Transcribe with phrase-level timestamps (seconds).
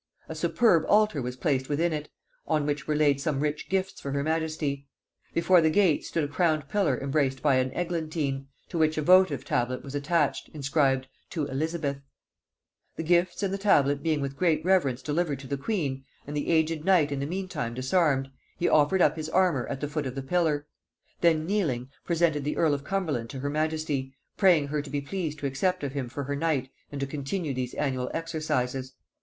[0.27, 2.09] A superb altar was placed within it,
[2.47, 4.87] on which were laid some rich gifts for her majesty.
[5.31, 9.45] Before the gate stood a crowned pillar embraced by an eglantine, to which a votive
[9.45, 12.01] tablet was attached, inscribed "To Elizabeth:"
[12.95, 16.49] The gifts and the tablet being with great reverence delivered to the queen, and the
[16.49, 20.15] aged knight in the meantime disarmed, he offered up his armour at the foot of
[20.15, 20.65] the pillar;
[21.19, 25.37] then kneeling, presented the earl of Cumberland to her majesty, praying her to be pleased
[25.37, 28.95] to accept of him for her knight and to continue these annual exercises.